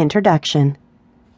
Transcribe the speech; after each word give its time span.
Introduction 0.00 0.78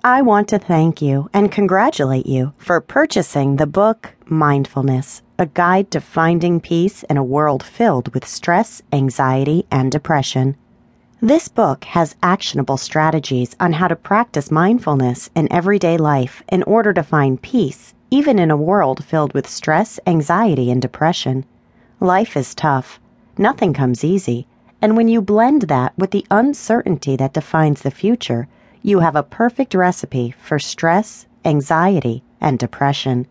I 0.04 0.22
want 0.22 0.46
to 0.50 0.58
thank 0.60 1.02
you 1.02 1.28
and 1.34 1.50
congratulate 1.50 2.26
you 2.26 2.52
for 2.58 2.80
purchasing 2.80 3.56
the 3.56 3.66
book 3.66 4.14
Mindfulness, 4.26 5.20
a 5.36 5.46
guide 5.46 5.90
to 5.90 6.00
finding 6.00 6.60
peace 6.60 7.02
in 7.10 7.16
a 7.16 7.24
world 7.24 7.64
filled 7.64 8.14
with 8.14 8.24
stress, 8.24 8.80
anxiety, 8.92 9.66
and 9.72 9.90
depression. 9.90 10.56
This 11.20 11.48
book 11.48 11.82
has 11.86 12.14
actionable 12.22 12.76
strategies 12.76 13.56
on 13.58 13.72
how 13.72 13.88
to 13.88 13.96
practice 13.96 14.52
mindfulness 14.52 15.28
in 15.34 15.52
everyday 15.52 15.96
life 15.96 16.44
in 16.46 16.62
order 16.62 16.92
to 16.92 17.02
find 17.02 17.42
peace, 17.42 17.94
even 18.12 18.38
in 18.38 18.52
a 18.52 18.56
world 18.56 19.04
filled 19.04 19.34
with 19.34 19.48
stress, 19.48 19.98
anxiety, 20.06 20.70
and 20.70 20.80
depression. 20.80 21.44
Life 21.98 22.36
is 22.36 22.54
tough. 22.54 23.00
Nothing 23.36 23.74
comes 23.74 24.04
easy 24.04 24.46
and 24.82 24.96
when 24.96 25.06
you 25.06 25.22
blend 25.22 25.62
that 25.62 25.96
with 25.96 26.10
the 26.10 26.26
uncertainty 26.28 27.14
that 27.14 27.32
defines 27.32 27.82
the 27.82 27.90
future, 27.90 28.48
you 28.82 28.98
have 28.98 29.14
a 29.14 29.22
perfect 29.22 29.74
recipe 29.74 30.34
for 30.42 30.58
stress, 30.58 31.26
anxiety, 31.44 32.24
and 32.40 32.58
depression. 32.58 33.28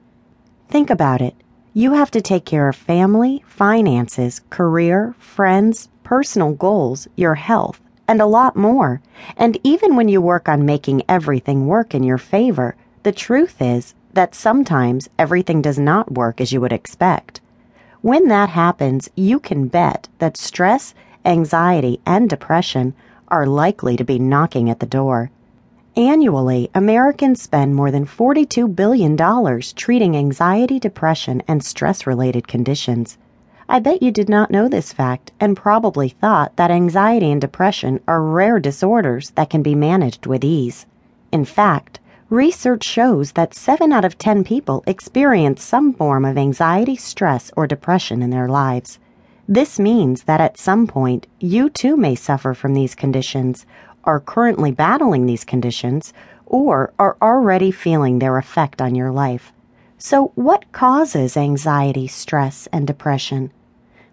Think 0.69 0.89
about 0.89 1.21
it. 1.21 1.35
You 1.73 1.93
have 1.93 2.09
to 2.11 2.21
take 2.21 2.45
care 2.45 2.69
of 2.69 2.75
family, 2.77 3.43
finances, 3.45 4.41
career, 4.49 5.13
friends, 5.19 5.89
personal 6.03 6.53
goals, 6.53 7.09
your 7.17 7.35
health, 7.35 7.81
and 8.07 8.21
a 8.21 8.25
lot 8.25 8.55
more. 8.55 9.01
And 9.35 9.59
even 9.63 9.97
when 9.97 10.07
you 10.07 10.21
work 10.21 10.47
on 10.47 10.65
making 10.65 11.03
everything 11.09 11.67
work 11.67 11.93
in 11.93 12.03
your 12.03 12.17
favor, 12.17 12.75
the 13.03 13.11
truth 13.11 13.61
is 13.61 13.93
that 14.13 14.35
sometimes 14.35 15.09
everything 15.20 15.61
does 15.61 15.79
not 15.79 16.13
work 16.13 16.39
as 16.39 16.53
you 16.53 16.61
would 16.61 16.73
expect. 16.73 17.41
When 18.01 18.29
that 18.29 18.49
happens, 18.49 19.09
you 19.15 19.39
can 19.39 19.67
bet 19.67 20.07
that 20.20 20.37
stress 20.37 20.93
anxiety, 21.25 21.99
and 22.05 22.30
depression 22.30 22.93
are 23.27 23.45
likely 23.45 23.95
to 23.95 24.03
be 24.03 24.20
knocking 24.20 24.70
at 24.70 24.79
the 24.79 24.85
door. 24.85 25.31
Annually, 25.95 26.70
Americans 26.73 27.41
spend 27.41 27.75
more 27.75 27.91
than 27.91 28.05
$42 28.05 28.76
billion 28.76 29.18
treating 29.76 30.15
anxiety, 30.15 30.79
depression, 30.79 31.43
and 31.48 31.63
stress 31.63 32.07
related 32.07 32.48
conditions. 32.48 33.18
I 33.68 33.79
bet 33.79 34.01
you 34.01 34.12
did 34.12 34.27
not 34.27 34.51
know 34.51 34.68
this 34.68 34.91
fact 34.91 35.32
and 35.40 35.55
probably 35.55 36.10
thought 36.10 36.55
that 36.57 36.71
anxiety 36.71 37.32
and 37.32 37.40
depression 37.40 38.01
are 38.07 38.21
rare 38.21 38.60
disorders 38.60 39.32
that 39.32 39.49
can 39.49 39.62
be 39.63 39.76
managed 39.76 40.26
with 40.26 40.43
ease. 40.43 40.85
In 41.32 41.45
fact, 41.45 41.99
research 42.29 42.84
shows 42.84 43.34
that 43.34 43.54
7 43.54 43.91
out 43.91 44.05
of 44.05 44.17
10 44.17 44.43
people 44.43 44.84
experience 44.88 45.63
some 45.63 45.93
form 45.93 46.26
of 46.26 46.38
anxiety, 46.38 46.95
stress, 46.95 47.51
or 47.55 47.67
depression 47.67 48.21
in 48.21 48.29
their 48.29 48.48
lives. 48.48 48.99
This 49.47 49.79
means 49.79 50.23
that 50.23 50.41
at 50.41 50.57
some 50.57 50.87
point 50.87 51.27
you 51.39 51.70
too 51.70 51.97
may 51.97 52.15
suffer 52.15 52.53
from 52.53 52.73
these 52.73 52.95
conditions, 52.95 53.65
are 54.03 54.20
currently 54.20 54.71
battling 54.71 55.25
these 55.25 55.43
conditions, 55.43 56.13
or 56.45 56.93
are 56.99 57.17
already 57.21 57.71
feeling 57.71 58.20
their 58.20 58.37
effect 58.37 58.81
on 58.81 58.95
your 58.95 59.11
life. 59.11 59.53
So, 59.98 60.31
what 60.35 60.71
causes 60.71 61.37
anxiety, 61.37 62.07
stress, 62.07 62.67
and 62.73 62.87
depression? 62.87 63.51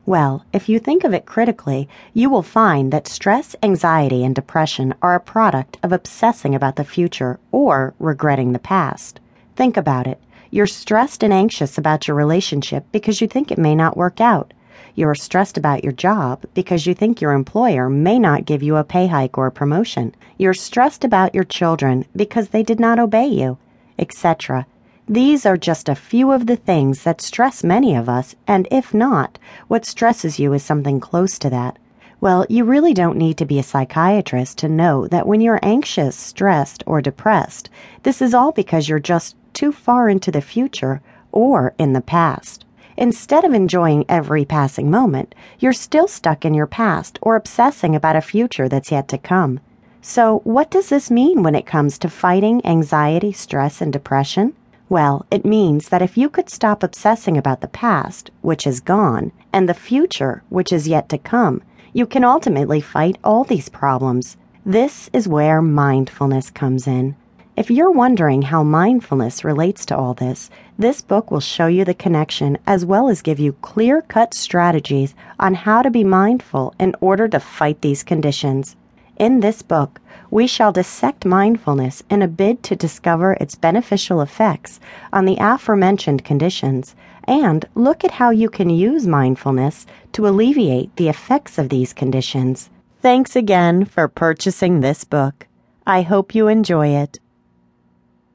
Well, 0.04 0.44
if 0.52 0.68
you 0.68 0.78
think 0.78 1.04
of 1.04 1.12
it 1.12 1.26
critically, 1.26 1.88
you 2.14 2.30
will 2.30 2.42
find 2.42 2.92
that 2.92 3.06
stress, 3.06 3.54
anxiety, 3.62 4.24
and 4.24 4.34
depression 4.34 4.94
are 5.02 5.14
a 5.14 5.20
product 5.20 5.78
of 5.82 5.92
obsessing 5.92 6.54
about 6.54 6.76
the 6.76 6.84
future 6.84 7.38
or 7.52 7.94
regretting 7.98 8.52
the 8.52 8.58
past. 8.58 9.20
Think 9.56 9.76
about 9.76 10.06
it. 10.06 10.20
You're 10.50 10.66
stressed 10.66 11.22
and 11.22 11.32
anxious 11.32 11.76
about 11.76 12.08
your 12.08 12.16
relationship 12.16 12.86
because 12.90 13.20
you 13.20 13.28
think 13.28 13.50
it 13.50 13.58
may 13.58 13.74
not 13.74 13.96
work 13.98 14.20
out. 14.20 14.54
You're 14.94 15.14
stressed 15.14 15.56
about 15.56 15.84
your 15.84 15.92
job 15.92 16.44
because 16.54 16.86
you 16.86 16.94
think 16.94 17.20
your 17.20 17.32
employer 17.32 17.88
may 17.88 18.18
not 18.18 18.46
give 18.46 18.62
you 18.62 18.76
a 18.76 18.84
pay 18.84 19.06
hike 19.06 19.38
or 19.38 19.46
a 19.46 19.52
promotion. 19.52 20.14
You're 20.36 20.54
stressed 20.54 21.04
about 21.04 21.34
your 21.34 21.44
children 21.44 22.04
because 22.14 22.48
they 22.48 22.62
did 22.62 22.80
not 22.80 22.98
obey 22.98 23.26
you, 23.26 23.58
etc. 23.98 24.66
These 25.08 25.46
are 25.46 25.56
just 25.56 25.88
a 25.88 25.94
few 25.94 26.32
of 26.32 26.46
the 26.46 26.56
things 26.56 27.04
that 27.04 27.22
stress 27.22 27.64
many 27.64 27.94
of 27.94 28.08
us, 28.08 28.34
and 28.46 28.68
if 28.70 28.92
not, 28.92 29.38
what 29.66 29.86
stresses 29.86 30.38
you 30.38 30.52
is 30.52 30.62
something 30.62 31.00
close 31.00 31.38
to 31.38 31.48
that. 31.48 31.78
Well, 32.20 32.44
you 32.48 32.64
really 32.64 32.92
don't 32.92 33.16
need 33.16 33.38
to 33.38 33.46
be 33.46 33.58
a 33.58 33.62
psychiatrist 33.62 34.58
to 34.58 34.68
know 34.68 35.06
that 35.06 35.26
when 35.26 35.40
you're 35.40 35.60
anxious, 35.62 36.16
stressed, 36.16 36.82
or 36.84 37.00
depressed, 37.00 37.70
this 38.02 38.20
is 38.20 38.34
all 38.34 38.52
because 38.52 38.88
you're 38.88 38.98
just 38.98 39.36
too 39.54 39.72
far 39.72 40.08
into 40.08 40.30
the 40.30 40.40
future 40.40 41.00
or 41.32 41.74
in 41.78 41.92
the 41.92 42.00
past. 42.00 42.64
Instead 42.98 43.44
of 43.44 43.54
enjoying 43.54 44.04
every 44.08 44.44
passing 44.44 44.90
moment, 44.90 45.32
you're 45.60 45.72
still 45.72 46.08
stuck 46.08 46.44
in 46.44 46.52
your 46.52 46.66
past 46.66 47.16
or 47.22 47.36
obsessing 47.36 47.94
about 47.94 48.16
a 48.16 48.20
future 48.20 48.68
that's 48.68 48.90
yet 48.90 49.06
to 49.06 49.16
come. 49.16 49.60
So, 50.02 50.40
what 50.42 50.68
does 50.68 50.88
this 50.88 51.08
mean 51.08 51.44
when 51.44 51.54
it 51.54 51.64
comes 51.64 51.96
to 51.98 52.08
fighting 52.08 52.60
anxiety, 52.66 53.30
stress, 53.30 53.80
and 53.80 53.92
depression? 53.92 54.52
Well, 54.88 55.24
it 55.30 55.44
means 55.44 55.90
that 55.90 56.02
if 56.02 56.18
you 56.18 56.28
could 56.28 56.50
stop 56.50 56.82
obsessing 56.82 57.36
about 57.36 57.60
the 57.60 57.68
past, 57.68 58.32
which 58.40 58.66
is 58.66 58.80
gone, 58.80 59.30
and 59.52 59.68
the 59.68 59.74
future, 59.74 60.42
which 60.48 60.72
is 60.72 60.88
yet 60.88 61.08
to 61.10 61.18
come, 61.18 61.62
you 61.92 62.04
can 62.04 62.24
ultimately 62.24 62.80
fight 62.80 63.16
all 63.22 63.44
these 63.44 63.68
problems. 63.68 64.36
This 64.66 65.08
is 65.12 65.28
where 65.28 65.62
mindfulness 65.62 66.50
comes 66.50 66.88
in. 66.88 67.14
If 67.58 67.72
you're 67.72 67.90
wondering 67.90 68.42
how 68.42 68.62
mindfulness 68.62 69.42
relates 69.42 69.84
to 69.86 69.96
all 69.96 70.14
this, 70.14 70.48
this 70.78 71.02
book 71.02 71.32
will 71.32 71.40
show 71.40 71.66
you 71.66 71.84
the 71.84 71.92
connection 71.92 72.56
as 72.68 72.84
well 72.84 73.08
as 73.08 73.20
give 73.20 73.40
you 73.40 73.54
clear 73.54 74.00
cut 74.02 74.32
strategies 74.32 75.12
on 75.40 75.54
how 75.54 75.82
to 75.82 75.90
be 75.90 76.04
mindful 76.04 76.72
in 76.78 76.94
order 77.00 77.26
to 77.26 77.40
fight 77.40 77.80
these 77.80 78.04
conditions. 78.04 78.76
In 79.16 79.40
this 79.40 79.62
book, 79.62 80.00
we 80.30 80.46
shall 80.46 80.70
dissect 80.70 81.24
mindfulness 81.24 82.04
in 82.08 82.22
a 82.22 82.28
bid 82.28 82.62
to 82.62 82.76
discover 82.76 83.32
its 83.40 83.56
beneficial 83.56 84.20
effects 84.20 84.78
on 85.12 85.24
the 85.24 85.38
aforementioned 85.40 86.24
conditions 86.24 86.94
and 87.24 87.64
look 87.74 88.04
at 88.04 88.12
how 88.12 88.30
you 88.30 88.48
can 88.48 88.70
use 88.70 89.04
mindfulness 89.04 89.84
to 90.12 90.28
alleviate 90.28 90.94
the 90.94 91.08
effects 91.08 91.58
of 91.58 91.70
these 91.70 91.92
conditions. 91.92 92.70
Thanks 93.02 93.34
again 93.34 93.84
for 93.84 94.06
purchasing 94.06 94.78
this 94.78 95.02
book. 95.02 95.48
I 95.84 96.02
hope 96.02 96.36
you 96.36 96.46
enjoy 96.46 96.90
it. 96.90 97.18